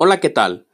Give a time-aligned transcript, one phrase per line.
[0.00, 0.68] Hola, ¿qué tal?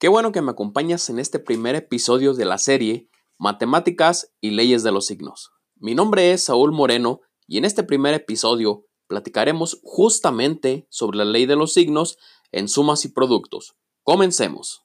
[0.00, 3.08] Qué bueno que me acompañas en este primer episodio de la serie
[3.38, 5.52] Matemáticas y Leyes de los Signos.
[5.76, 11.46] Mi nombre es Saúl Moreno y en este primer episodio platicaremos justamente sobre la ley
[11.46, 12.18] de los signos
[12.50, 13.76] en sumas y productos.
[14.02, 14.82] Comencemos.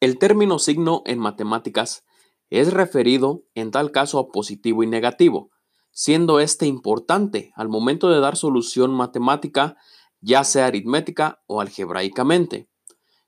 [0.00, 2.06] El término signo en matemáticas
[2.48, 5.50] es referido en tal caso a positivo y negativo,
[5.90, 9.76] siendo este importante al momento de dar solución matemática,
[10.22, 12.66] ya sea aritmética o algebraicamente.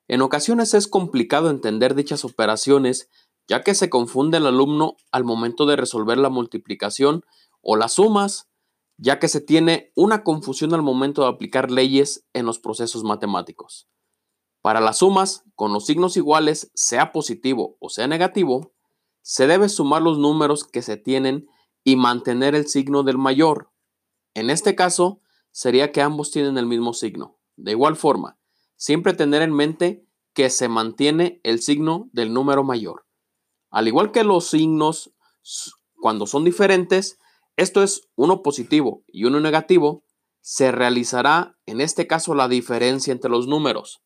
[0.09, 3.11] En ocasiones es complicado entender dichas operaciones,
[3.47, 7.23] ya que se confunde el alumno al momento de resolver la multiplicación
[7.61, 8.49] o las sumas,
[8.97, 13.92] ya que se tiene una confusión al momento de aplicar leyes en los procesos matemáticos.
[14.63, 18.73] Para las sumas, con los signos iguales, sea positivo o sea negativo,
[19.21, 21.49] se debe sumar los números que se tienen
[21.83, 23.73] y mantener el signo del mayor.
[24.35, 27.39] En este caso, sería que ambos tienen el mismo signo.
[27.57, 28.39] De igual forma,
[28.77, 33.05] siempre tener en mente que se mantiene el signo del número mayor.
[33.69, 35.13] Al igual que los signos,
[36.01, 37.19] cuando son diferentes,
[37.57, 40.05] esto es uno positivo y uno negativo,
[40.41, 44.03] se realizará en este caso la diferencia entre los números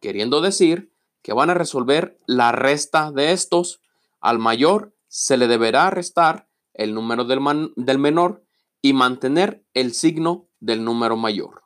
[0.00, 3.80] queriendo decir que van a resolver la resta de estos.
[4.20, 7.40] Al mayor se le deberá restar el número del,
[7.76, 8.44] del menor
[8.82, 11.62] y mantener el signo del número mayor.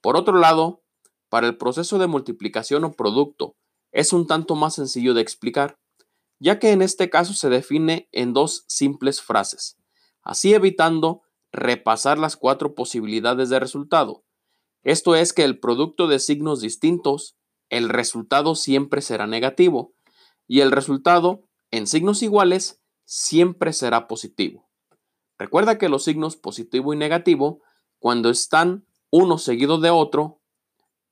[0.00, 0.82] Por otro lado,
[1.28, 3.56] para el proceso de multiplicación o producto
[3.92, 5.78] es un tanto más sencillo de explicar,
[6.38, 9.76] ya que en este caso se define en dos simples frases,
[10.22, 11.22] así evitando
[11.52, 14.24] repasar las cuatro posibilidades de resultado.
[14.82, 17.36] Esto es que el producto de signos distintos,
[17.68, 19.92] el resultado siempre será negativo
[20.46, 24.68] y el resultado en signos iguales siempre será positivo.
[25.38, 27.60] Recuerda que los signos positivo y negativo,
[27.98, 30.40] cuando están uno seguido de otro,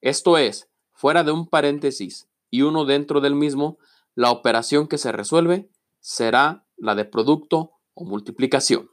[0.00, 3.78] esto es, fuera de un paréntesis y uno dentro del mismo,
[4.14, 8.90] la operación que se resuelve será la de producto o multiplicación.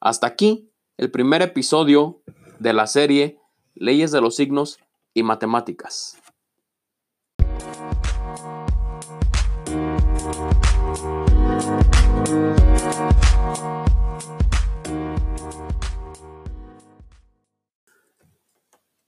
[0.00, 2.22] Hasta aquí el primer episodio
[2.58, 3.38] de la serie
[3.80, 4.78] leyes de los signos
[5.14, 6.16] y matemáticas.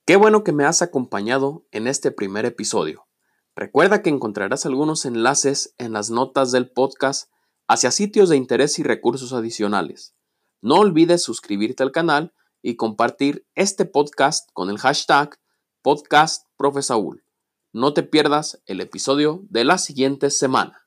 [0.07, 3.07] Qué bueno que me has acompañado en este primer episodio.
[3.55, 7.31] Recuerda que encontrarás algunos enlaces en las notas del podcast
[7.69, 10.15] hacia sitios de interés y recursos adicionales.
[10.63, 12.33] No olvides suscribirte al canal
[12.63, 15.39] y compartir este podcast con el hashtag
[15.83, 16.47] Podcast
[17.73, 20.80] No te pierdas el episodio de la siguiente semana.